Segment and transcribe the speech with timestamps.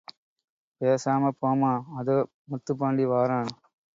[0.81, 1.69] பேசாம போம்மா...
[1.99, 2.17] அதோ
[2.51, 3.51] முத்துப்பாண்டி வாரான்.